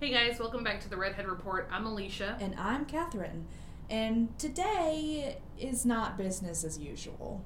[0.00, 1.68] Hey guys, welcome back to the Redhead Report.
[1.70, 2.38] I'm Alicia.
[2.40, 3.46] And I'm Katherine.
[3.90, 7.44] And today is not business as usual.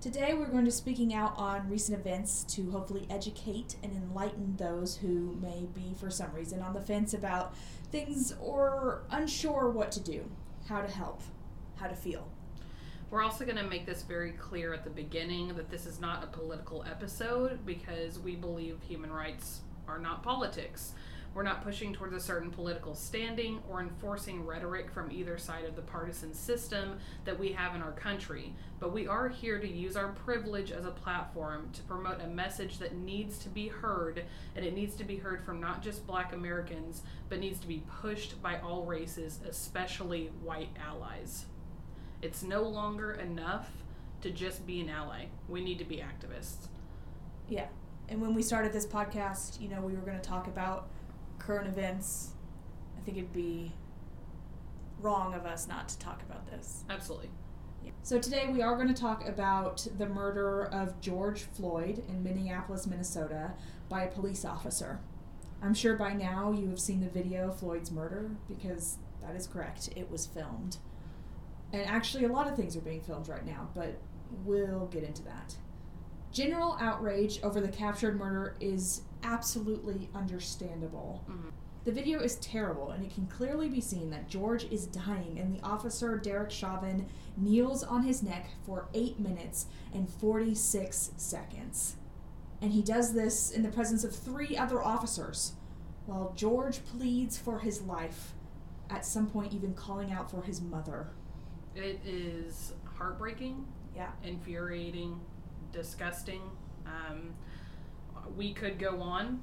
[0.00, 4.54] Today we're going to be speaking out on recent events to hopefully educate and enlighten
[4.58, 7.56] those who may be for some reason on the fence about
[7.90, 10.30] things or unsure what to do,
[10.68, 11.20] how to help,
[11.74, 12.30] how to feel.
[13.10, 16.22] We're also going to make this very clear at the beginning that this is not
[16.22, 20.92] a political episode because we believe human rights are not politics.
[21.38, 25.76] We're not pushing towards a certain political standing or enforcing rhetoric from either side of
[25.76, 28.56] the partisan system that we have in our country.
[28.80, 32.78] But we are here to use our privilege as a platform to promote a message
[32.78, 34.24] that needs to be heard,
[34.56, 37.84] and it needs to be heard from not just black Americans, but needs to be
[38.02, 41.44] pushed by all races, especially white allies.
[42.20, 43.70] It's no longer enough
[44.22, 45.26] to just be an ally.
[45.48, 46.66] We need to be activists.
[47.48, 47.68] Yeah.
[48.08, 50.88] And when we started this podcast, you know, we were going to talk about
[51.38, 52.32] current events.
[52.96, 53.72] I think it'd be
[55.00, 56.84] wrong of us not to talk about this.
[56.90, 57.30] Absolutely.
[57.84, 57.92] Yeah.
[58.02, 62.86] So today we are going to talk about the murder of George Floyd in Minneapolis,
[62.86, 63.52] Minnesota
[63.88, 65.00] by a police officer.
[65.62, 69.46] I'm sure by now you have seen the video of Floyd's murder because that is
[69.46, 69.90] correct.
[69.96, 70.78] It was filmed.
[71.72, 73.98] And actually, a lot of things are being filmed right now, but
[74.44, 75.56] we'll get into that.
[76.32, 81.24] General outrage over the captured murder is absolutely understandable.
[81.28, 81.48] Mm-hmm.
[81.84, 85.54] The video is terrible, and it can clearly be seen that George is dying, and
[85.54, 91.96] the officer, Derek Chauvin, kneels on his neck for 8 minutes and 46 seconds.
[92.60, 95.52] And he does this in the presence of three other officers,
[96.06, 98.34] while George pleads for his life,
[98.90, 101.08] at some point, even calling out for his mother.
[101.74, 105.20] It is heartbreaking, yeah, infuriating,
[105.72, 106.42] disgusting.
[106.86, 107.34] Um,
[108.36, 109.42] we could go on.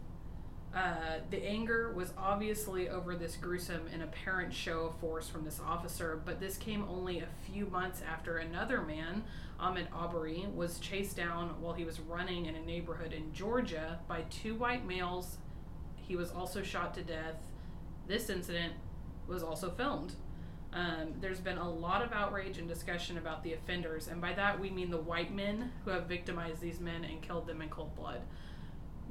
[0.75, 5.61] Uh, the anger was obviously over this gruesome and apparent show of force from this
[5.65, 9.23] officer, but this came only a few months after another man,
[9.57, 14.23] Ahmaud Arbery, was chased down while he was running in a neighborhood in Georgia by
[14.29, 15.37] two white males.
[15.95, 17.37] He was also shot to death.
[18.05, 18.73] This incident
[19.27, 20.15] was also filmed.
[20.73, 24.59] Um, there's been a lot of outrage and discussion about the offenders, and by that
[24.59, 27.95] we mean the white men who have victimized these men and killed them in cold
[27.95, 28.19] blood.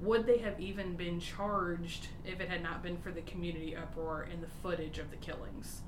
[0.00, 4.28] Would they have even been charged if it had not been for the community uproar
[4.31, 5.82] and the footage of the killings?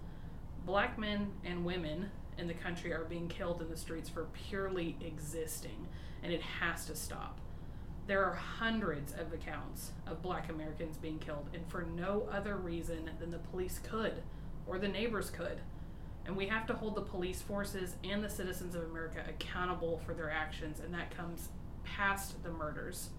[0.64, 4.96] Black men and women in the country are being killed in the streets for purely
[5.00, 5.86] existing,
[6.22, 7.38] and it has to stop.
[8.06, 13.10] There are hundreds of accounts of black Americans being killed, and for no other reason
[13.18, 14.22] than the police could
[14.66, 15.60] or the neighbors could.
[16.24, 20.14] And we have to hold the police forces and the citizens of America accountable for
[20.14, 21.48] their actions, and that comes
[21.84, 23.10] past the murders.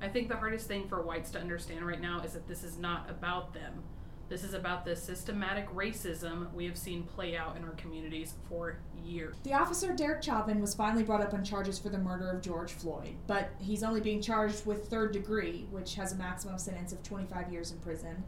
[0.00, 2.78] I think the hardest thing for whites to understand right now is that this is
[2.78, 3.82] not about them.
[4.28, 8.78] This is about the systematic racism we have seen play out in our communities for
[9.02, 9.36] years.
[9.44, 12.72] The officer, Derek Chauvin, was finally brought up on charges for the murder of George
[12.72, 17.02] Floyd, but he's only being charged with third degree, which has a maximum sentence of
[17.02, 18.24] 25 years in prison,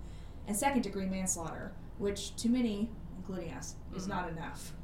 [0.47, 4.13] and second degree manslaughter, which to many, including us, is mm-hmm.
[4.13, 4.75] not enough.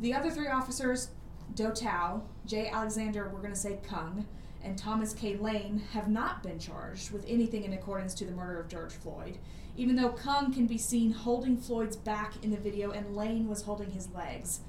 [0.00, 1.10] The other three officers,
[1.54, 2.68] Tou Thao, J.
[2.68, 4.26] Alexander, we're going to say Kueng,
[4.66, 5.36] and Thomas K.
[5.36, 9.38] Lane have not been charged with anything in accordance to the murder of George Floyd,
[9.76, 13.62] even though Kueng can be seen holding Floyd's back in the video and Lane was
[13.62, 14.60] holding his legs.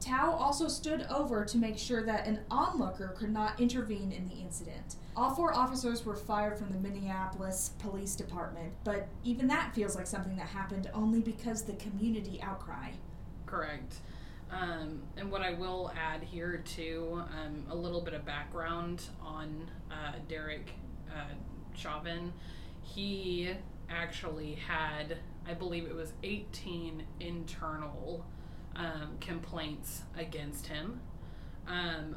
[0.00, 4.36] Thao also stood over to make sure that an onlooker could not intervene in the
[4.36, 4.96] incident.
[5.16, 10.06] All four officers were fired from the Minneapolis Police Department, but even that feels like
[10.06, 12.90] something that happened only because the community outcry.
[13.46, 13.96] Correct.
[14.50, 19.70] Um, and what I will add here too, um, a little bit of background on
[19.90, 20.70] uh, Derek
[21.10, 21.34] uh,
[21.74, 22.32] Chauvin.
[22.82, 23.50] He
[23.90, 28.24] actually had, I believe it was 18 internal
[28.76, 31.00] um, complaints against him.
[31.66, 32.16] Um,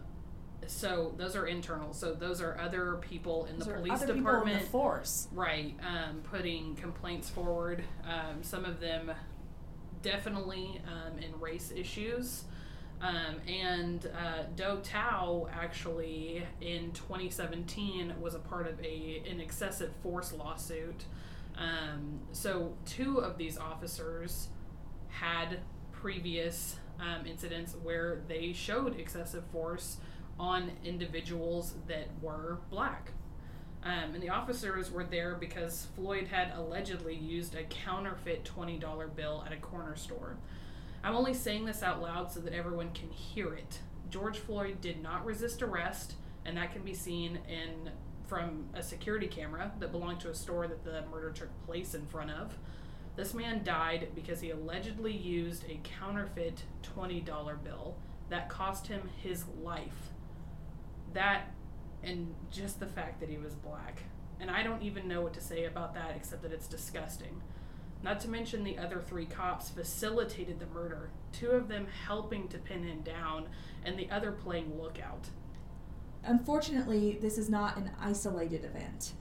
[0.67, 1.93] so those are internal.
[1.93, 5.75] So those are other people in those the police department, the force, right?
[5.81, 7.83] Um, putting complaints forward.
[8.05, 9.11] Um, some of them
[10.01, 12.45] definitely um, in race issues.
[13.01, 19.91] Um, and uh, Tou Thao actually in 2017 was a part of a an excessive
[20.03, 21.05] force lawsuit.
[21.57, 24.49] Um, so two of these officers
[25.09, 25.59] had
[25.91, 29.97] previous um, incidents where they showed excessive force
[30.39, 33.11] on individuals that were black.
[33.83, 39.43] Um, and the officers were there because Floyd had allegedly used a counterfeit $20 bill
[39.45, 40.37] at a corner store.
[41.03, 43.79] I'm only saying this out loud so that everyone can hear it.
[44.11, 46.13] George Floyd did not resist arrest,
[46.45, 47.91] and that can be seen in
[48.27, 52.05] from a security camera that belonged to a store that the murder took place in
[52.05, 52.55] front of.
[53.17, 56.63] This man died because he allegedly used a counterfeit
[56.97, 57.25] $20
[57.63, 57.95] bill
[58.29, 60.11] that cost him his life.
[61.13, 61.53] That,
[62.03, 64.03] and just the fact that he was black.
[64.39, 67.41] And I don't even know what to say about that except that it's disgusting.
[68.03, 72.57] Not to mention the other three cops facilitated the murder, two of them helping to
[72.57, 73.45] pin him down,
[73.85, 75.29] and the other playing lookout.
[76.23, 79.13] Unfortunately, this is not an isolated event.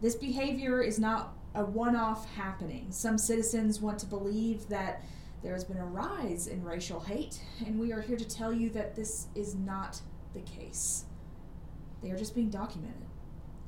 [0.00, 2.88] This behavior is not a one off happening.
[2.90, 5.02] Some citizens want to believe that
[5.42, 8.68] there has been a rise in racial hate, and we are here to tell you
[8.70, 10.00] that this is not
[10.34, 11.04] the case.
[12.06, 13.02] They are just being documented.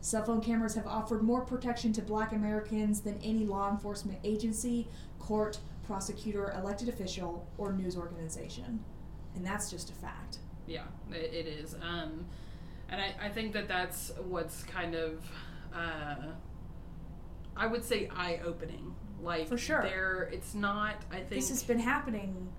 [0.01, 4.87] Cell phone cameras have offered more protection to black Americans than any law enforcement agency,
[5.19, 8.85] court, prosecutor, elected official, or news organization.
[9.35, 10.39] And that's just a fact.
[10.69, 11.75] Yeah, it, it is.
[11.83, 12.27] Um,
[12.89, 15.29] and I, I think that that's what's kind of,
[15.75, 16.27] uh,
[17.57, 18.95] I would say, eye opening.
[19.21, 19.83] Like, For sure.
[19.83, 21.31] There, it's not, I think.
[21.31, 22.53] This has been happening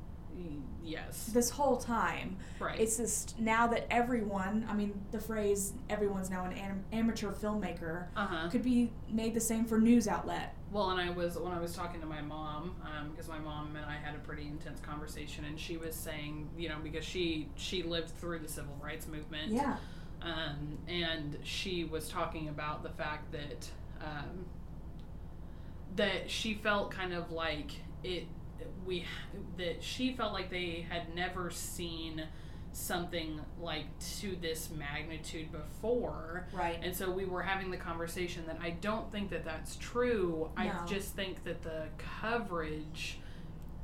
[0.83, 1.25] Yes.
[1.33, 2.37] this whole time.
[2.59, 2.79] Right.
[2.79, 8.07] It's just now that everyone, I mean, the phrase everyone's now an am- amateur filmmaker
[8.15, 8.49] uh huh.
[8.49, 10.55] could be made the same for news outlet.
[10.71, 12.75] Well, and I was when I was talking to my mom,
[13.11, 16.69] because my mom and I had a pretty intense conversation, and she was saying, you
[16.69, 19.77] know, because she she lived through the civil rights movement, Yeah.
[20.21, 23.67] um, and she was talking about the fact that
[24.01, 24.45] um,
[25.95, 27.71] that she felt kind of like
[28.03, 28.25] it
[28.85, 29.05] we
[29.57, 32.23] that she felt like they had never seen
[32.71, 33.85] something like
[34.19, 36.79] to this magnitude before Right.
[36.83, 40.51] and so we were having the conversation that I don't think that that's true.
[40.55, 41.85] I just think that the
[42.21, 43.17] coverage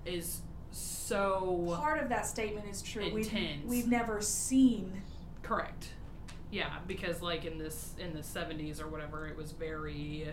[0.06, 0.42] is
[0.72, 3.10] so Part of that statement is true.
[3.14, 3.32] We've,
[3.66, 5.02] we've never seen.
[5.42, 5.90] correct.
[6.52, 10.28] Yeah, because like in this in the 70s or whatever, it was very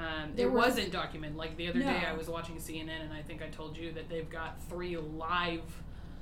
[0.00, 1.36] um, There it were- wasn't documented.
[1.36, 4.08] Like the other day, I was watching CNN, and I think I told you that
[4.08, 5.62] they've got three live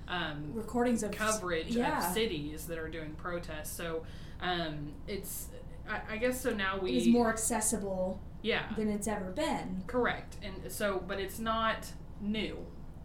[0.08, 1.98] um, recordings of coverage yeah.
[2.08, 3.70] of cities that are doing protests.
[3.76, 4.04] So
[4.40, 5.48] um, it's,
[5.88, 9.82] I, I guess, so now we It is more accessible yeah, than it's ever been.
[9.86, 10.36] correct.
[10.42, 11.86] And so, but it's not
[12.20, 12.56] new.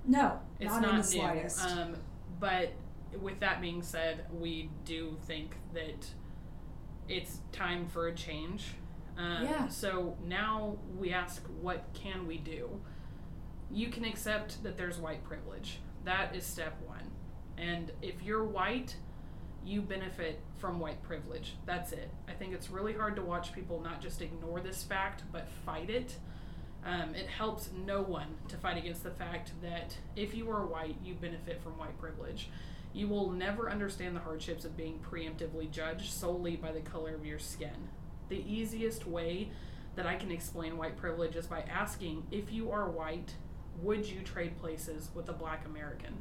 [0.05, 1.19] No, It's not, not, in the new.
[1.19, 1.65] slightest.
[1.65, 1.95] Um,
[2.39, 2.71] but
[3.21, 6.05] with that being said, we do think that
[7.07, 8.75] it's time for a change.
[9.17, 9.67] Um, Yeah.
[9.67, 12.81] So now we ask, what can we do?
[13.71, 15.79] You can accept that there's white privilege.
[16.03, 17.11] That is step one.
[17.57, 18.95] And if you're white,
[19.65, 21.55] you benefit from white privilege.
[21.65, 22.09] That's it.
[22.27, 25.89] I think it's really hard to watch people not just ignore this fact, but fight
[25.89, 26.17] it.
[26.85, 30.97] Um, it helps no one to fight against the fact that if you are white,
[31.03, 32.49] you benefit from white privilege.
[32.91, 37.25] You will never understand the hardships of being preemptively judged solely by the color of
[37.25, 37.89] your skin.
[38.33, 39.51] The easiest way
[39.95, 43.35] that I can explain white privilege is by asking if you are white,
[43.79, 46.17] would you trade places with a black American?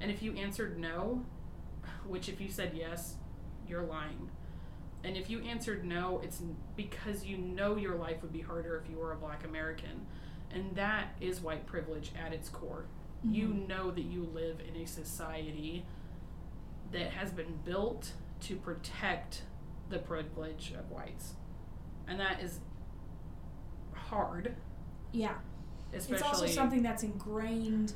[0.00, 1.24] And if you answered no,
[2.06, 3.16] which if you said yes,
[3.66, 4.30] you're lying.
[5.02, 6.40] And if you answered no, it's
[6.76, 10.06] because you know your life would be harder if you were a black American.
[10.52, 12.84] And that is white privilege at its core.
[13.24, 13.66] You Mhm.
[13.68, 15.84] know that you live in a society
[16.92, 19.42] that has been built to protect
[19.90, 21.34] the privilege of whites.
[22.06, 22.60] And that is
[23.94, 24.54] hard,
[25.12, 25.34] yeah.
[25.92, 27.92] especially It's also something that's ingrained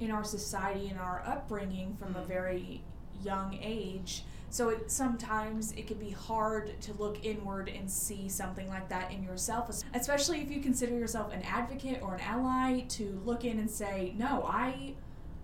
[0.00, 2.26] in our society and our upbringing from a Mhm.
[2.26, 2.84] very
[3.22, 4.24] young age.
[4.50, 9.12] So it, sometimes it can be hard to look inward and see something like that
[9.12, 12.80] in yourself, especially if you consider yourself an advocate or an ally.
[12.88, 14.94] To look in and say, "No, I,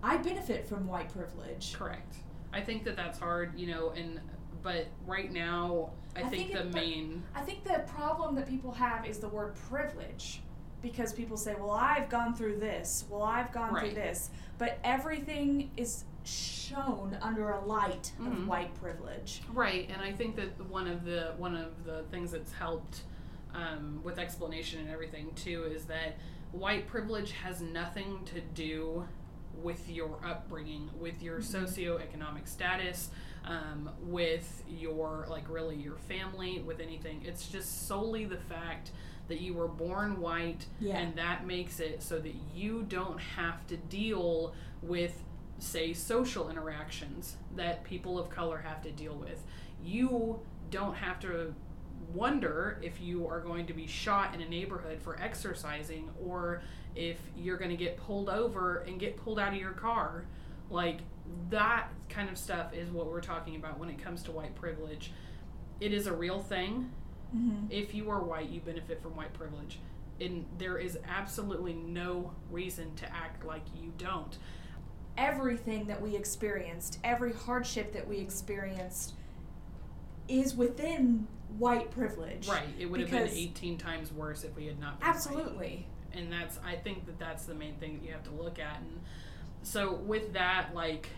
[0.01, 2.15] I benefit from white privilege." correct.
[2.51, 4.19] I think that that's hard, you know, and
[4.65, 8.49] but right now I, I think, think the it- main I think the problem that
[8.49, 10.41] people have is the word privilege.
[10.81, 13.85] Because people say, well, I've gone through this, well, I've gone Right.
[13.85, 14.29] through this.
[14.59, 18.27] But everything is shown under a light Mhm.
[18.41, 19.41] of white privilege.
[19.51, 23.01] Right, and I think that one of the one of the things that's helped
[23.53, 26.17] um, with explanation and everything too is that
[26.51, 29.07] white privilege has nothing to do
[29.63, 31.63] with your upbringing, with your Mhm.
[31.63, 33.09] socioeconomic status,
[33.45, 37.21] um, with your like really your family, with anything.
[37.25, 38.91] It's just solely the fact
[39.27, 40.97] that you were born white Yeah.
[40.97, 45.23] and that makes it so that you don't have to deal with
[45.57, 49.41] say social interactions that people of color have to deal with
[49.83, 50.37] you
[50.69, 51.55] don't have to
[52.13, 56.61] wonder if you are going to be shot in a neighborhood for exercising or
[56.95, 60.25] if you're going to get pulled over and get pulled out of your car
[60.69, 60.99] like
[61.49, 65.11] that kind of stuff is what we're talking about when it comes to white privilege
[65.81, 66.89] it is a real thing
[67.35, 67.67] Mm-hmm.
[67.69, 69.79] If you are white, you benefit from white privilege.
[70.21, 74.37] And there is absolutely no reason to act like you don't.
[75.17, 79.13] Everything that we experienced, every hardship that we experienced,
[80.27, 81.27] is within
[81.57, 82.47] white privilege.
[82.47, 82.67] Right.
[82.79, 85.15] It would have been 18 times worse if we had not been white.
[85.15, 85.87] Absolutely.
[86.13, 88.77] and that's i think that that's the main thing that you have to look at
[88.77, 89.01] and
[89.65, 91.09] so with that like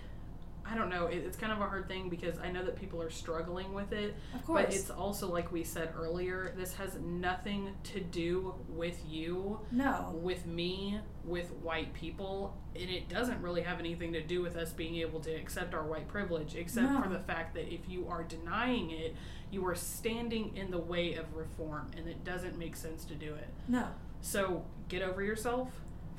[0.66, 3.01] i don't know it, it's kind of a hard thing because i know that people
[3.01, 4.66] are struggling with it Of course.
[4.66, 10.13] but it's also like we said earlier this has nothing to do with you no.
[10.22, 14.72] with me with white people and it doesn't really have anything to do with us
[14.72, 17.01] being able to accept our white privilege except No.
[17.01, 19.13] for the fact that if you are denying it
[19.51, 23.34] you are standing in the way of reform and it doesn't make sense to do
[23.36, 23.88] it No.
[24.22, 25.70] so get over yourself,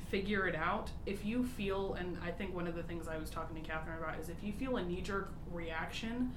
[0.09, 0.89] figure it out.
[1.05, 3.97] If you feel, and I think one of the things I was talking to Katherine
[3.97, 6.33] about is if you feel a knee jerk reaction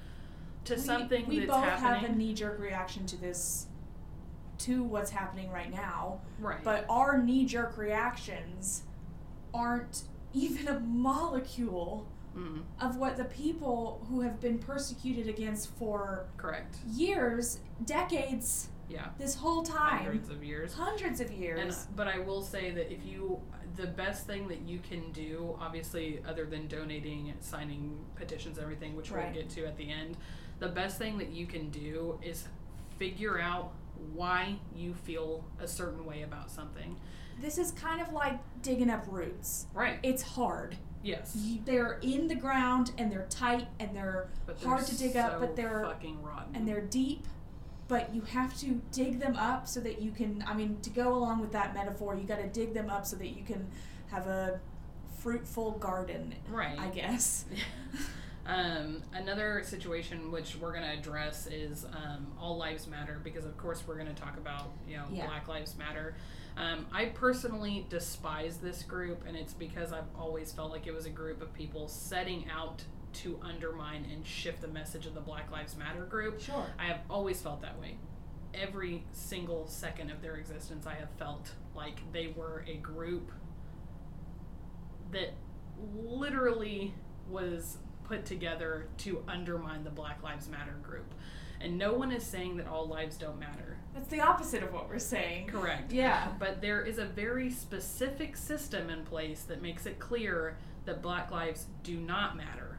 [0.65, 3.67] to We- something we that's both happening, have a knee jerk reaction to this,
[4.59, 6.21] to what's happening right now.
[6.39, 6.63] right?
[6.63, 8.83] But our knee jerk reactions
[9.53, 10.03] aren't
[10.33, 16.77] even a molecule mm, of what the people who have been persecuted against for correct.
[16.91, 20.73] years, decades, Yeah, this whole time, hundreds of years.
[20.73, 21.59] hundreds of years.
[21.59, 23.41] And uh, but I will say that if you
[23.75, 29.09] the best thing that you can do, obviously, other than donating, signing petitions, everything, which
[29.09, 29.25] Right.
[29.33, 30.15] we'll get to at the end,
[30.59, 32.47] the best thing that you can do is
[32.99, 33.71] figure out
[34.13, 36.95] why you feel a certain way about something.
[37.41, 39.65] this is kind of like digging up roots.
[39.73, 39.97] Right.
[40.03, 40.77] It's hard.
[41.01, 41.35] Yes.
[41.35, 45.39] You, they're in the ground and they're tight and they're they're hard to dig up,
[45.39, 46.55] but they're fucking rotten.
[46.55, 47.25] and they're deep.
[47.87, 50.43] But you have to dig them up so that you can.
[50.47, 53.15] I mean, to go along with that metaphor, you got to dig them up so
[53.17, 53.67] that you can
[54.09, 54.59] have a
[55.19, 56.35] fruitful garden.
[56.49, 56.79] right.
[56.79, 57.45] I guess.
[58.45, 63.55] Um, another situation which we're going to address is um, all lives matter because of
[63.57, 65.27] course we're going to talk about you know Yeah.
[65.27, 66.15] Black Lives Matter.
[66.57, 71.05] Um, I personally despise this group, and it's because I've always felt like it was
[71.05, 72.83] a group of people setting out
[73.13, 76.41] to undermine and shift the message of the Black Lives Matter group.
[76.41, 76.65] Sure.
[76.79, 77.97] I have always felt that way.
[78.53, 83.31] Every single second of their existence, I have felt like they were a group
[85.11, 85.33] that
[85.95, 86.93] literally
[87.29, 91.13] was put together to undermine the Black Lives Matter group.
[91.61, 93.77] And no one is saying that all lives don't matter.
[93.93, 95.47] That's the opposite of what we're saying.
[95.47, 95.93] Correct.
[95.93, 96.27] Yeah.
[96.37, 101.31] But there is a very specific system in place that makes it clear that black
[101.31, 102.72] lives do not matter.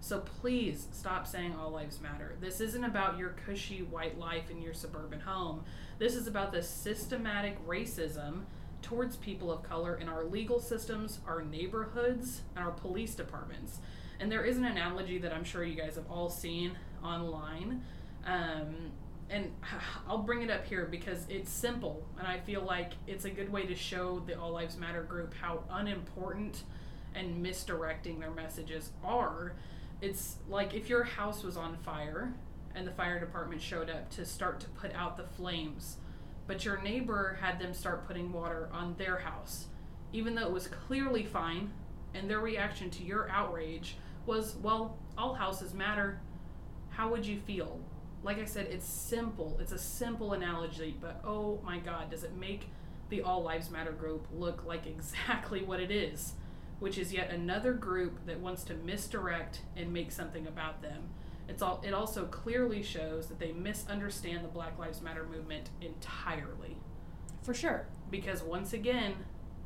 [0.00, 2.34] So please stop saying all lives matter.
[2.40, 5.64] This isn't about your cushy white life in your suburban home.
[5.98, 8.42] This is about the systematic racism
[8.82, 13.78] towards people of color in our legal systems, our neighborhoods, and our police departments.
[14.18, 16.72] And there is an analogy that I'm sure you guys have all seen
[17.04, 17.82] online.
[18.24, 18.92] Um,
[19.28, 19.52] and
[20.08, 23.50] I'll bring it up here because it's simple, and I feel like it's a good
[23.50, 26.64] way to show the All Lives Matter group how unimportant
[27.14, 29.54] and misdirecting their messages are.
[30.00, 32.32] It's like if your house was on fire
[32.74, 35.96] and the fire department showed up to start to put out the flames,
[36.46, 39.66] but your neighbor had them start putting water on their house,
[40.12, 41.70] even though it was clearly fine,
[42.14, 46.20] and their reaction to your outrage was, well, all houses matter.
[46.90, 47.80] How would you feel?
[48.22, 49.58] Like I said, it's simple.
[49.60, 52.68] It's a simple analogy, but oh my god, does it make
[53.10, 56.34] the All Lives Matter group look like exactly what it is,
[56.80, 61.10] which is yet another group that wants to misdirect and make something about them.
[61.48, 66.76] It's all it also clearly shows that they misunderstand the Black Lives Matter movement entirely.
[67.42, 67.86] For sure.
[68.10, 69.14] Because once again,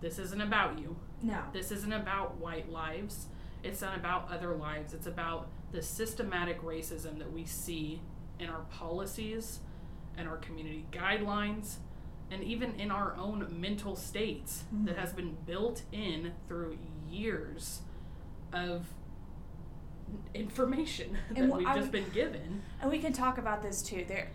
[0.00, 0.96] this isn't about you.
[1.22, 1.40] No.
[1.52, 3.26] This isn't about white lives.
[3.62, 4.92] It's not about other lives.
[4.92, 8.00] It's about the systematic racism that we see
[8.38, 9.60] in our policies
[10.16, 11.76] and our community guidelines
[12.30, 14.98] and even in our own mental states that Mhm.
[14.98, 16.78] has been built in through
[17.14, 17.80] years
[18.52, 18.86] of
[20.34, 22.62] information that And wh- we've I just been given.
[22.80, 24.04] And we can talk about this too.
[24.06, 24.28] There,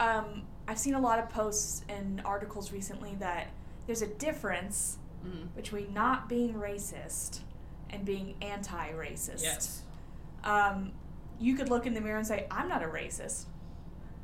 [0.00, 3.48] um, I've seen a lot of posts and articles recently that
[3.86, 5.54] there's a difference Mm.
[5.54, 7.42] between not being racist
[7.90, 9.44] and being anti-racist.
[9.44, 9.82] Yes.
[10.42, 10.90] Um,
[11.38, 13.44] you could look in the mirror and say, "I'm not a racist,"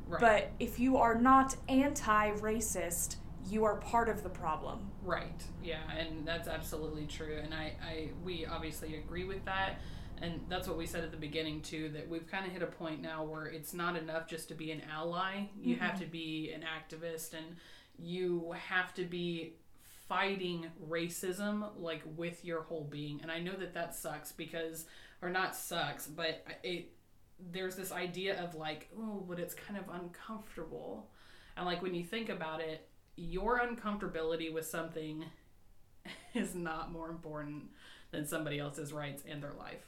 [0.09, 0.19] Right.
[0.19, 3.15] but if you are not anti-racist,
[3.49, 4.91] you are part of the problem.
[5.03, 5.41] Right.
[5.63, 7.39] Yeah, and that's absolutely true.
[7.43, 9.79] And I, I we obviously agree with that.
[10.21, 12.67] And that's what we said at the beginning too, that we've kind of hit a
[12.67, 15.43] point now where it's not enough just to be an ally.
[15.61, 15.99] You have Mhm.
[15.99, 17.55] to be an activist and
[17.97, 19.53] you have to be
[20.09, 23.21] fighting racism like with your whole being.
[23.21, 24.85] And I know that that sucks because
[25.21, 26.91] or not sucks, but it
[27.51, 31.09] there's this idea of like, oh, but it's kind of uncomfortable.
[31.55, 32.88] And like when you think about it,
[33.19, 35.25] your uncomfortability with something
[36.33, 37.63] is not more important
[38.11, 39.85] than somebody else's rights and their life.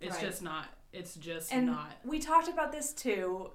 [0.00, 0.24] It's Right.
[0.24, 0.66] just not.
[0.92, 1.92] It's just and not.
[2.04, 3.50] we talked about this too.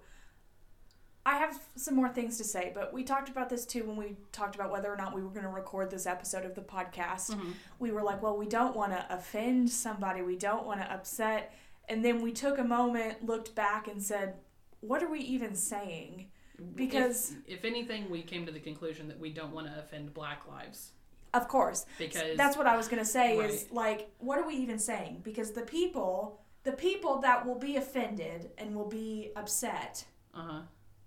[1.25, 4.15] I have some more things to say, but we talked about this too when we
[4.31, 7.31] talked about whether or not we were going to record this episode of the podcast.
[7.34, 7.53] Mhm.
[7.79, 11.51] We were like, well, we don't want to offend somebody, we don't want to upset.
[11.89, 14.36] And then we took a moment, looked back, and said,
[14.81, 16.29] what are we even saying?
[16.75, 20.13] Because- if, if anything, we came to the conclusion that we don't want to offend
[20.13, 20.91] Black lives
[21.33, 24.55] Of course, because that's what I was going to say is like, what are we
[24.55, 25.21] even saying?
[25.24, 30.62] Because the people, the people that will be offended and will be upset uh huh.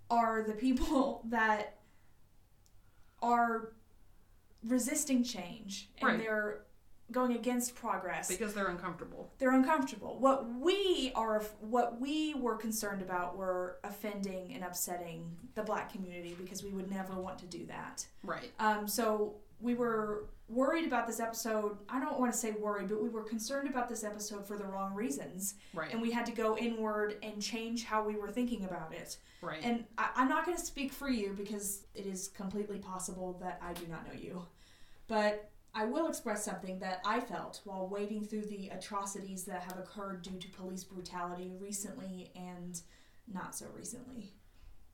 [0.09, 1.77] are the people that
[3.21, 3.73] are
[4.63, 6.19] resisting change and Right.
[6.19, 6.61] they're
[7.11, 8.27] going against progress.
[8.27, 9.31] because they're uncomfortable.
[9.39, 10.17] they're uncomfortable.
[10.19, 16.35] What we are what we were concerned about were offending and upsetting the black community
[16.39, 18.05] because we would never want to do that.
[18.23, 18.51] Right.
[18.59, 21.77] Um, so we were worried about this episode.
[21.89, 24.63] I don't want to say worried, but we were concerned about this episode for the
[24.65, 25.91] wrong reasons, Right.
[25.91, 29.17] and we had to go inward and change how we were thinking about it.
[29.41, 29.59] right.
[29.63, 33.59] And I, I'm not going to speak for you because it is completely possible that
[33.61, 34.41] I do not know you.
[35.07, 39.77] But I will express something that I felt while wading through the atrocities that have
[39.77, 42.81] occurred due to police brutality recently and
[43.31, 44.33] not so recently.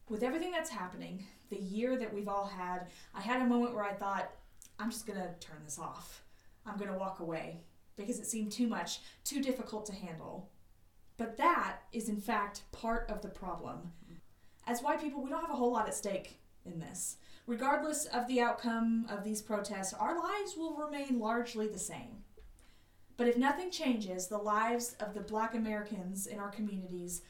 [0.09, 3.85] With everything that's happening, the year that we've all had, I had a moment where
[3.85, 4.31] I thought,
[4.77, 6.23] I'm just to turn this off.
[6.65, 7.61] I'm to walk away
[7.95, 10.49] because it seemed too much, too difficult to handle.
[11.17, 13.93] But that is, in fact, part of the problem
[14.67, 17.17] as white people, we don't have a whole lot at stake in this.
[17.47, 22.23] Regardless of the outcome of these protests, our lives will remain largely the same.
[23.17, 27.21] But if nothing changes, the lives of the black Americans in our communities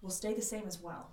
[0.00, 1.10] will stay the same as well.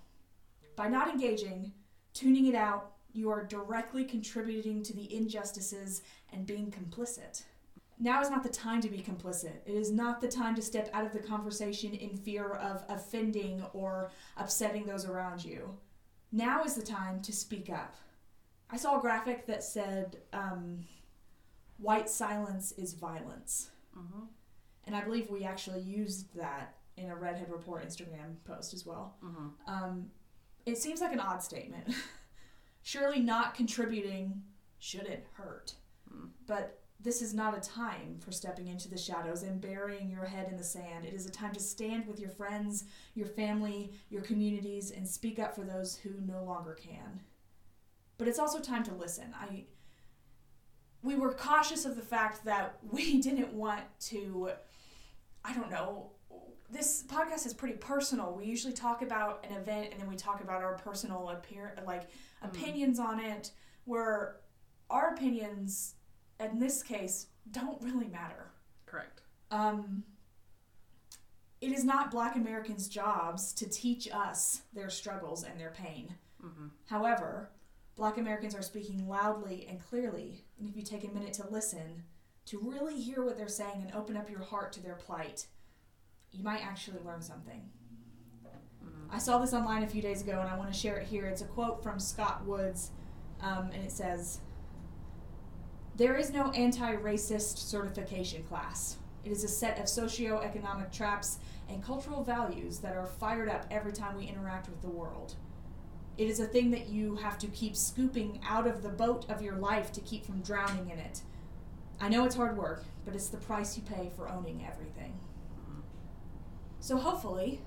[0.75, 1.73] By not engaging,
[2.13, 7.43] tuning it out, you are directly contributing to the injustices and being complicit.
[7.99, 9.61] Now is not the time to be complicit.
[9.65, 13.63] It is not the time to step out of the conversation in fear of offending
[13.73, 15.77] or upsetting those around you.
[16.31, 17.95] Now is the time to speak up.
[18.69, 20.85] I saw a graphic that said, um,
[21.77, 23.69] white silence is violence.
[23.95, 24.27] Mhm.
[24.85, 29.17] And I believe we actually used that in a Redhead Report Instagram post as well.
[29.21, 29.53] Mhm.
[29.67, 30.11] Um,
[30.65, 31.87] it seems like an odd statement.
[32.81, 34.43] Surely not contributing
[34.79, 35.75] shouldn't hurt.
[36.09, 36.31] Mm.
[36.45, 40.49] But this is not a time for stepping into the shadows and burying your head
[40.49, 41.05] in the sand.
[41.05, 45.39] It is a time to stand with your friends, your family, your communities, and speak
[45.39, 47.21] up for those who no longer can.
[48.23, 49.35] But it's also time to listen.
[49.37, 49.65] I
[51.01, 53.81] we were cautious of the fact that we didn't want
[54.11, 54.51] to
[55.43, 56.11] I don't know
[56.71, 58.33] this podcast is pretty personal.
[58.33, 62.03] We usually talk about an event and then we talk about our personal appear like
[62.03, 62.47] Mhm.
[62.49, 63.51] opinions on it
[63.83, 64.37] where
[64.89, 65.95] our opinions
[66.39, 68.51] in this case don't really matter.
[68.85, 69.19] Correct.
[69.51, 70.05] Um,
[71.59, 76.15] it is not black Americans' jobs to teach us their struggles and their pain.
[76.41, 77.49] hmm However,
[77.95, 82.03] black Americans are speaking loudly and clearly, and if you take a minute to listen,
[82.45, 85.47] to really hear what they're saying and open up your heart to their plight,
[86.31, 87.69] you might actually learn something.
[89.09, 91.27] I saw this online a few days ago and I want to share it here.
[91.27, 92.89] It's a quote from Scott Woods,
[93.41, 94.39] um, and it says
[95.95, 98.97] There is no anti racist certification class.
[99.23, 101.37] It is a set of socio-economic traps
[101.69, 105.35] and cultural values that are fired up every time we interact with the world.
[106.17, 109.41] It is a thing that you have to keep scooping out of the boat of
[109.41, 111.21] your life to keep from drowning in it.
[111.99, 115.19] I know it's hard work, but it's the price you pay for owning everything.
[116.79, 117.61] So hopefully,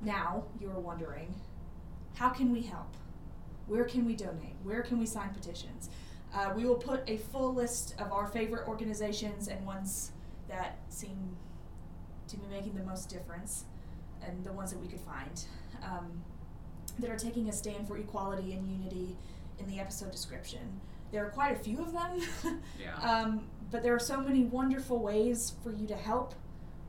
[0.00, 1.34] now you're wondering,
[2.14, 2.96] how can we help?
[3.66, 4.56] Where can we donate?
[4.62, 5.90] Where can we sign petitions?
[6.34, 10.12] Uh, we will put a full list of our favorite organizations and ones
[10.48, 11.36] that seem
[12.28, 13.64] to be making the most difference,
[14.26, 15.44] and the ones that we could find
[15.82, 16.22] um,
[16.98, 19.16] that are taking a stand for equality and unity
[19.58, 20.80] in the episode description.
[21.10, 22.94] There are quite a few of them, Yeah.
[23.02, 26.34] um, but there are so many wonderful ways for you to help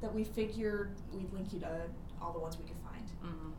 [0.01, 1.81] that we figured we'd link you to
[2.21, 3.03] all the ones we could find.
[3.21, 3.51] hmm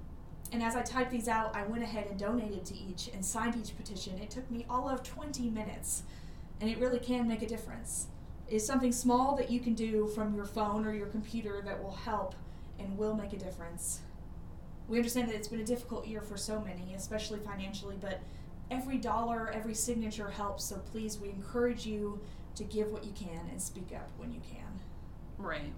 [0.52, 3.56] And as I typed these out, I went ahead and donated to each and signed
[3.56, 4.18] each petition.
[4.18, 6.02] It took me all of 20 minutes,
[6.60, 8.06] and it really can make a difference.
[8.48, 11.82] It is something small that you can do from your phone or your computer that
[11.82, 12.34] will help
[12.78, 14.00] and will make a difference.
[14.90, 18.20] We understand that it's been a difficult year for so many, especially financially, but
[18.72, 22.18] every dollar, every signature helps, so please, we encourage you
[22.56, 24.66] to give what you can and speak up when you can.
[25.38, 25.72] Right.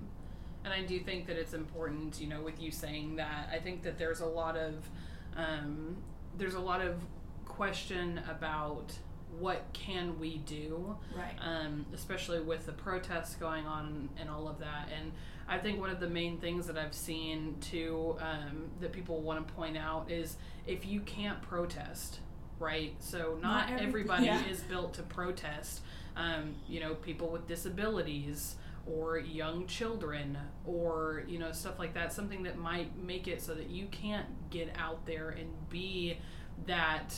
[0.64, 3.82] And I do think that it's important, you know, with you saying that, I think
[3.82, 4.88] that there's a lot of
[5.36, 5.96] um,
[6.38, 6.96] there's a lot of
[7.44, 8.92] question about
[9.38, 11.34] what can we do Right.
[11.40, 14.88] um, especially with the protests going on and all of that.
[14.98, 15.12] And
[15.52, 19.46] I think one of the main things that I've seen too um, that people want
[19.46, 20.36] to point out is
[20.66, 22.20] if you can't protest,
[22.58, 22.94] right?
[23.00, 24.42] So not, Not every- everybody yeah.
[24.46, 25.82] is built to protest.
[26.16, 32.12] Um, you know, people with disabilities or young children or you know stuff like that
[32.12, 36.18] something that might make it so that you can't get out there and be
[36.66, 37.14] that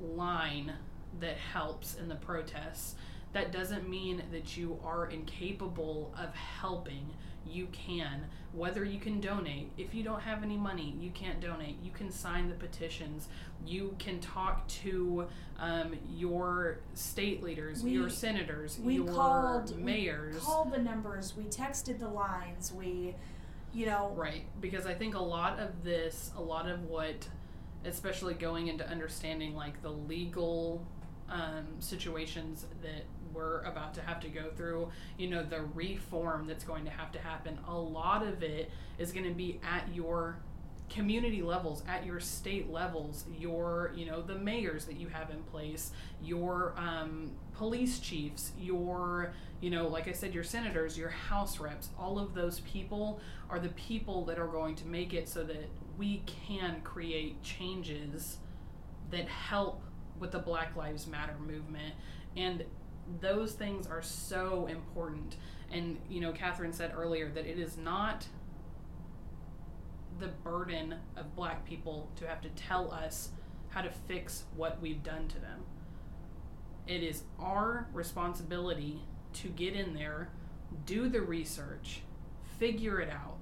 [0.00, 0.72] line
[1.18, 2.94] that helps in the protests
[3.32, 7.10] that doesn't mean that you are incapable of helping
[7.50, 11.76] you can whether you can donate if you don't have any money you can't donate
[11.82, 13.28] you can sign the petitions
[13.66, 15.26] you can talk to
[15.58, 21.34] um, your state leaders We- your senators we your called mayors We called the numbers.
[21.36, 22.72] We texted the lines.
[22.72, 23.14] We,
[23.74, 27.28] you know, Right, because I think a lot of this, a lot of what,
[27.84, 30.86] especially going into understanding like the legal
[31.28, 36.64] um, situations that we're about to have to go through, you know, the reform that's
[36.64, 40.38] going to have to happen, a lot of it is going to be at your
[40.88, 45.42] community levels at your state levels your you know the mayors that you have in
[45.42, 45.90] place
[46.22, 51.90] your um, police chiefs your you know like i said your senators your house reps
[51.98, 55.68] all of those people are the people that are going to make it so that
[55.98, 58.38] we can create changes
[59.10, 59.82] that help
[60.18, 61.94] with the black lives matter movement.
[62.36, 62.64] And
[63.20, 65.36] those things are so important
[65.70, 68.26] and you know katherine said earlier that it is not
[70.18, 73.30] the burden of black people to have to tell us
[73.70, 75.62] how to fix what we've done to them.
[76.86, 79.02] It is our responsibility
[79.34, 80.30] to get in there,
[80.86, 82.00] do the research,
[82.58, 83.36] figure it out,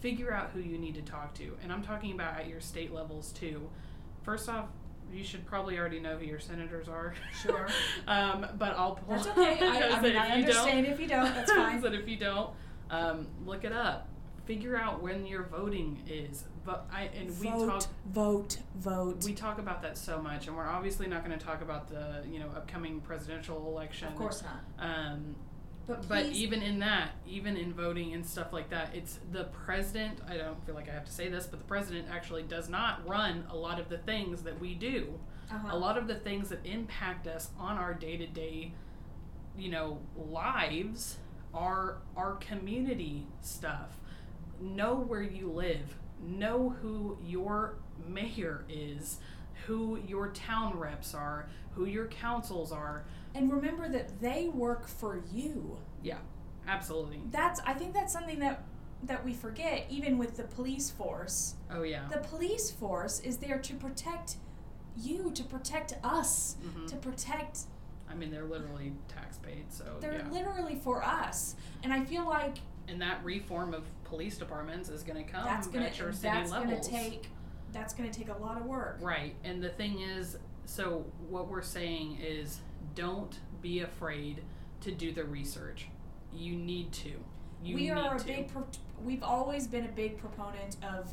[0.00, 1.56] figure out who you need to talk to.
[1.62, 3.68] And I'm talking about at your state levels too.
[4.22, 4.66] First off,
[5.12, 7.14] you should probably already know who your senators are.
[7.42, 7.68] Sure.
[8.08, 9.16] um, but I'll pull.
[9.16, 9.58] that's okay.
[9.66, 11.34] I, I mean, I you understand if you don't.
[11.34, 11.80] That's fine.
[11.80, 12.50] but if you don't,
[12.90, 14.08] um, look it up.
[14.44, 16.44] Figure out when your voting is.
[16.64, 19.24] But I and we vote, talk vote, vote.
[19.24, 22.24] we talk about that so much, and we're obviously not going to talk about the
[22.28, 24.08] you know upcoming presidential election.
[24.08, 24.84] of course not.
[24.84, 25.36] Um,
[25.86, 30.18] But but even in that, even in voting and stuff like that, it's the president.
[30.28, 33.06] I don't feel like I have to say this, but the president actually does not
[33.06, 35.18] run a lot of the things that we do
[35.50, 35.68] uh-huh.
[35.70, 38.72] a lot of the things that impact us on our day-to-day
[39.56, 41.18] you know lives
[41.54, 43.98] are our community stuff
[44.60, 49.18] know where you live know who your mayor is
[49.66, 55.20] who your town reps are who your councils are and remember that they work for
[55.32, 55.76] you.
[56.02, 56.18] Yeah,
[56.66, 58.64] absolutely That's I think that's something that
[59.02, 61.54] that we forget even with the police force.
[61.70, 64.36] oh yeah The police force is there to protect
[64.96, 67.60] you, to protect us, hmm to protect
[68.08, 71.56] i mean they're literally tax paid so they're yeah literally for us.
[71.82, 75.66] And I feel like and that reform of police departments is going to come that's
[75.66, 77.28] gonna at your city that's levels gonna take
[77.76, 78.98] that's gonna take a lot of work.
[79.00, 79.34] Right.
[79.44, 82.60] And the thing is, so what we're saying is
[82.94, 84.42] don't be afraid
[84.80, 85.88] to do the research.
[86.32, 87.12] You need to.
[87.62, 88.24] You we are a to.
[88.26, 88.66] big pro-
[89.04, 91.12] we've always been a big proponent of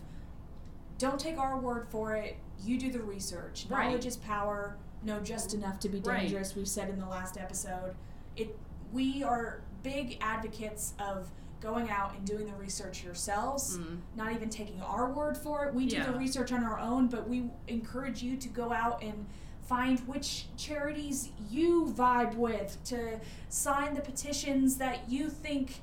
[0.98, 3.88] don't take our word for it you do the research Right.
[3.88, 5.64] knowledge is power know just mm-hmm.
[5.64, 6.22] enough to be Right.
[6.22, 7.96] dangerous we've said in the last episode
[8.36, 8.58] it
[8.92, 11.30] we are big advocates of
[11.64, 15.74] going out and doing the research yourselves Mm, not even taking our word for it.
[15.74, 19.26] We do the research on our own but we encourage you to go out and
[19.68, 25.80] find which charities you vibe with to sign the petitions that you think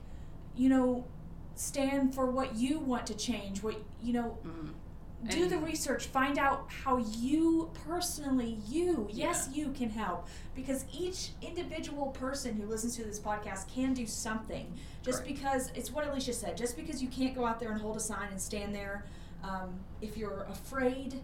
[0.55, 1.05] you know
[1.55, 4.69] stand for what you want to change what you know mm.
[5.29, 10.29] Do the research find out how you personally you yes you can help.
[10.55, 14.73] Because each individual person who listens to this podcast can do something.
[15.03, 15.37] Just Correct.
[15.37, 18.01] because it's what alicia said just because you can't go out there and hold a
[18.01, 19.05] sign and stand there
[19.43, 21.21] um, if you're afraid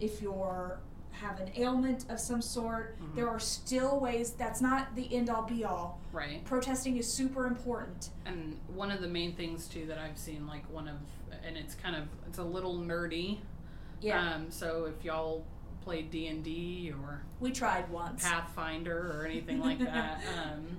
[0.00, 0.78] if you're
[1.20, 3.14] have an ailment of some sort Mhm.
[3.14, 6.44] there are still ways that's not the end all be all Right.
[6.44, 10.68] protesting is super important And one of the main things too that I've seen, like
[10.72, 10.96] one of,
[11.44, 13.38] and it's kind of, it's a little nerdy.
[14.12, 15.44] Um, so if y'all
[15.82, 20.22] play D and D or we tried once Pathfinder or anything like that.
[20.38, 20.78] Um,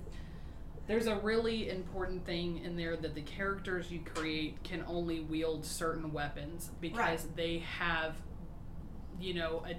[0.87, 5.65] there's a really important thing in there that the characters you create can only wield
[5.65, 7.35] certain weapons because Right.
[7.35, 8.15] they have,
[9.19, 9.75] you know, a,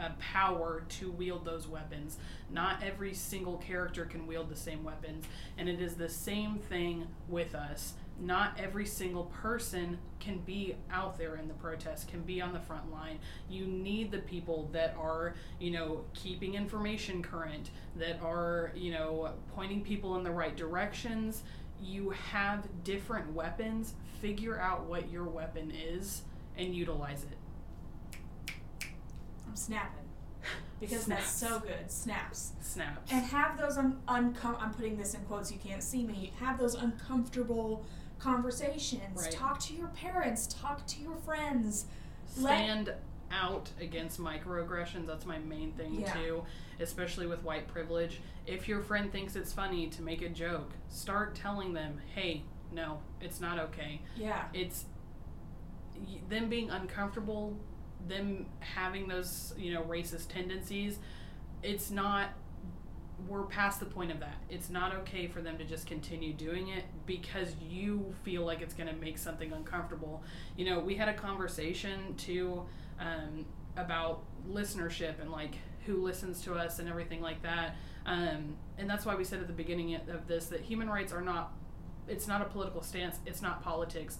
[0.00, 2.18] a power to wield those weapons.
[2.50, 5.24] Not every single character can wield the same weapons,
[5.58, 7.94] and it is the same thing with us.
[8.18, 12.58] not every single person can be out there in the protest can be on the
[12.60, 18.72] front line you need the people that are you know keeping information current that are
[18.74, 21.42] you know pointing people in the right directions
[21.82, 26.22] you have different weapons figure out what your weapon is
[26.56, 27.36] and utilize it
[29.56, 30.04] snapping
[30.80, 31.90] because that's so good.
[31.90, 32.52] Snaps.
[32.60, 35.50] snaps And have those un- uncom- I'm putting this in quotes.
[35.50, 36.32] You can't see me.
[36.40, 37.84] Have those uncomfortable
[38.18, 39.22] conversations.
[39.22, 39.30] Right.
[39.32, 40.46] Talk to your parents.
[40.46, 41.86] Talk to your friends.
[42.38, 42.94] Let- stand
[43.32, 46.12] out against microaggressions that's my main thing Yeah.
[46.12, 46.44] too
[46.78, 51.34] especially with white privilege if your friend thinks it's funny to make a joke start
[51.34, 54.44] telling them hey no it's not okay Yeah.
[54.52, 54.84] it's
[56.28, 57.56] them being uncomfortable
[58.08, 60.98] them having those you know racist tendencies
[61.62, 62.30] it's not
[63.28, 64.36] we're past the point of that.
[64.50, 68.74] It's not okay for them to just continue doing it because you feel like it's
[68.74, 70.22] going to make something uncomfortable.
[70.56, 72.62] You know we had a conversation too
[73.00, 77.76] um, about listenership and like who listens to us and everything like that.
[78.04, 81.22] Um, and that's why we said at the beginning of this that human rights are
[81.22, 81.52] not
[82.08, 84.18] it's not a political stance it's not politics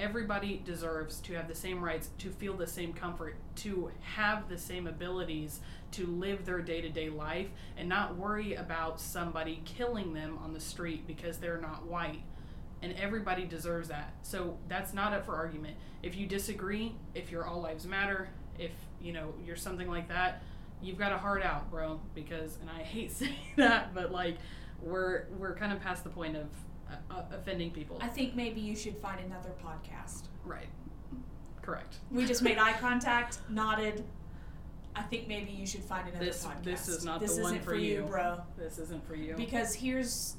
[0.00, 4.58] everybody deserves to have the same rights to feel the same comfort to have the
[4.58, 5.60] same abilities
[5.92, 11.06] to live their day-to-day life and not worry about somebody killing them on the street
[11.06, 12.22] because they're not white.
[12.82, 14.14] And everybody deserves that.
[14.22, 15.76] So that's not up for argument.
[16.02, 20.42] If you disagree if you're all lives matter if you know you're something like that
[20.82, 24.36] you've got a heart out bro because and i hate saying that but like
[24.80, 26.46] we're we're kind of past the point of
[26.90, 30.24] uh, uh, offending people I think maybe you should find another podcast.
[30.44, 30.68] right
[31.62, 34.04] correct We just made eye contact, nodded.
[34.96, 36.64] I think maybe you should find another This- podcast.
[36.64, 38.02] this is not this the one isn't for you.
[38.08, 38.40] bro.
[38.56, 40.36] this isn't for you Because here's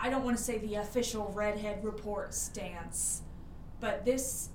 [0.00, 3.22] I don't want to say the official redhead report stance,
[3.80, 4.50] but this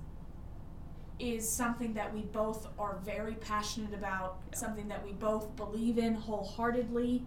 [1.19, 4.57] is something that we both are very passionate about, Yeah.
[4.57, 7.25] something that we both believe in wholeheartedly.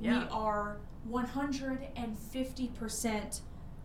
[0.00, 0.24] Yeah.
[0.24, 0.76] We are
[1.10, 3.40] 150%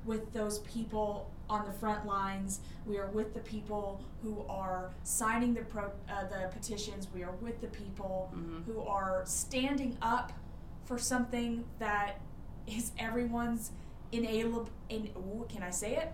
[0.06, 2.60] with those people on the front lines.
[2.86, 7.08] We are with the people who are signing the pro, uh, the petitions.
[7.13, 8.65] We are with the people Mhm.
[8.65, 10.34] who are standing up
[10.86, 12.19] for something that
[12.67, 13.71] is everyone's
[14.12, 14.69] inalienable.
[14.89, 16.12] In, ooh, can I say it?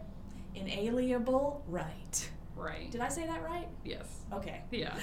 [0.56, 2.30] Inalienable right.
[2.56, 3.68] right Did I say that right?
[3.86, 4.62] yes Okay.
[4.72, 4.98] yeah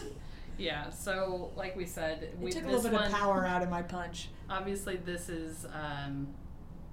[0.58, 3.62] yeah so like we said we it took a little bit one of power out
[3.62, 4.28] of my punch.
[4.54, 6.26] Obviously this is um,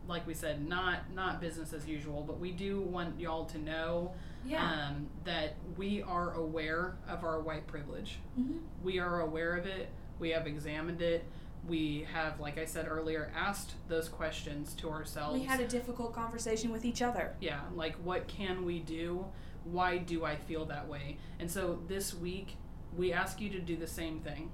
[0.07, 4.13] like we said not not business as usual but we do want y'all to know
[4.45, 4.63] Yeah.
[4.89, 8.19] um, that we are aware of our white privilege.
[8.35, 9.89] Hmm we are aware of it.
[10.19, 11.25] We have examined it.
[11.67, 16.13] We have like i said earlier asked those questions to ourselves We had a difficult
[16.13, 17.35] conversation with each other.
[17.41, 19.25] yeah like what can we do?
[19.65, 21.17] Why do i feel that way?
[21.39, 22.55] And so this week
[22.95, 24.49] we ask you to do the same thing.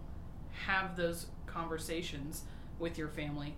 [0.65, 2.43] Have those conversations
[2.79, 3.55] with your family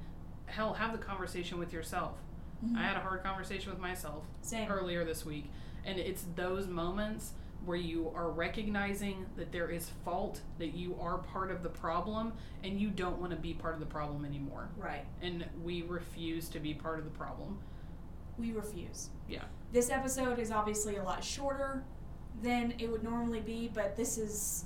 [0.47, 2.17] hell have the conversation with yourself
[2.65, 2.77] Mhm.
[2.77, 4.69] i had a hard conversation with myself Same.
[4.71, 5.49] earlier this week
[5.85, 7.33] and it's those moments
[7.65, 12.33] where you are recognizing that there is fault that you are part of the problem
[12.63, 15.05] and you don't want to be part of the problem anymore Right.
[15.21, 17.59] and we refuse to be part of the problem
[18.37, 19.09] We refuse.
[19.29, 19.45] Yeah.
[19.71, 21.85] This episode is obviously a lot shorter
[22.43, 24.65] than it would normally be, but this is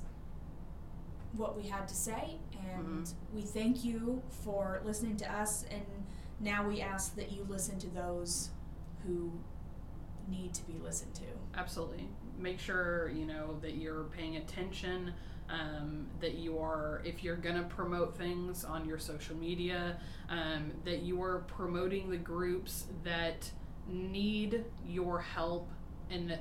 [1.36, 2.38] what we had to say,
[2.74, 3.14] and Mhm.
[3.34, 5.64] we thank you for listening to us.
[5.70, 5.84] And
[6.40, 8.50] now we ask that you listen to those
[9.06, 9.32] who
[10.28, 11.24] need to be listened to.
[11.54, 12.08] Absolutely.
[12.38, 15.14] Make sure you know that you're paying attention.
[15.48, 21.02] Um, that you are, if you're gonna promote things on your social media, um, that
[21.02, 23.50] you are promoting the groups that
[23.88, 25.68] need your help
[26.08, 26.38] in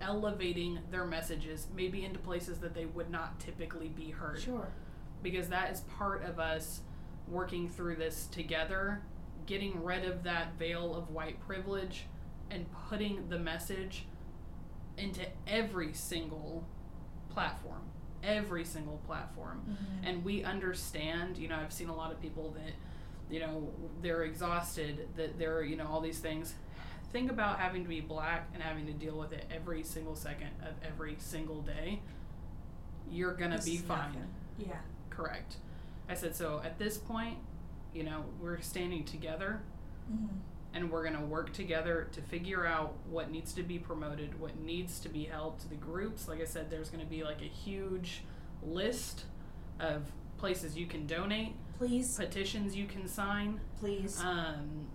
[0.00, 4.68] elevating their messages, maybe into places that they would not typically be heard Sure.
[5.22, 6.80] Because that is part of us
[7.28, 9.02] working through this together,
[9.46, 12.04] getting rid of that veil of white privilege
[12.50, 14.04] and putting the message
[14.96, 16.64] into every single
[17.30, 17.82] platform.
[18.22, 19.62] Every single platform.
[19.68, 20.06] Mm-hmm.
[20.06, 22.72] And we understand, you know, I've seen a lot of people that,
[23.32, 23.70] you know,
[24.02, 26.54] they're exhausted, that they're, you know, all these things.
[27.12, 30.50] Think about having to be black and having to deal with it every single second
[30.62, 32.00] of every single day.
[33.10, 34.12] You're gonna be fine.
[34.12, 34.28] nothing.
[34.58, 34.76] Yeah.
[35.24, 35.56] Correct.
[36.08, 37.38] I said, so at this point,
[37.94, 39.62] you know, we're standing together
[40.08, 40.26] hmm
[40.72, 44.56] and we're going to work together to figure out what needs to be promoted, what
[44.60, 45.62] needs to be helped.
[45.62, 48.22] To the groups, like I said, there's going to be like a huge
[48.62, 49.24] list
[49.80, 53.60] of places you can donate, Please, petitions you can sign.
[53.80, 54.20] please.
[54.24, 54.86] Um,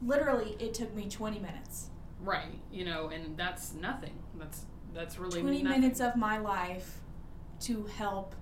[0.00, 1.90] Literally, it took me 20 minutes.
[2.20, 2.60] Right.
[2.70, 4.14] You know, and that's nothing.
[4.38, 4.62] That's
[4.94, 5.80] that's really 20 nothing.
[5.80, 7.00] minutes of my life
[7.62, 8.34] to help,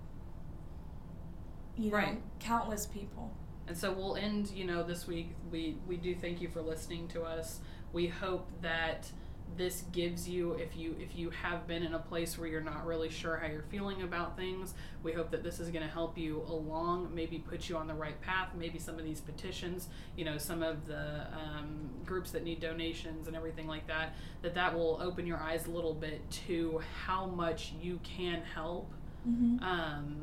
[1.76, 2.22] you know, Right.
[2.40, 3.32] countless people.
[3.66, 5.30] And so we'll end, you know, this week.
[5.50, 7.60] We we do thank you for listening to us.
[7.92, 9.10] We hope that
[9.56, 12.84] this gives you if you if you have been in a place where you're not
[12.86, 16.18] really sure how you're feeling about things, we hope that this is going to help
[16.18, 20.24] you along, maybe put you on the right path, maybe some of these petitions, you
[20.24, 24.74] know, some of the um, groups that need donations and everything like that, that that
[24.74, 28.92] will open your eyes a little bit to how much you can help
[29.26, 29.62] Mm-hmm.
[29.64, 30.16] um,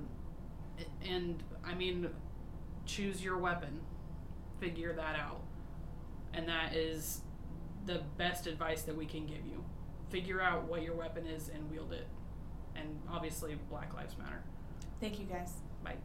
[1.07, 2.09] and I mean,
[2.85, 3.79] choose your weapon,
[4.59, 5.41] figure that out,
[6.33, 7.21] and that is
[7.85, 9.63] the best advice that we can give you.
[10.09, 12.07] Figure out what your weapon is and wield it,
[12.75, 14.43] and obviously, Black Lives Matter.
[14.99, 15.53] Thank you guys.
[15.83, 15.95] Bye.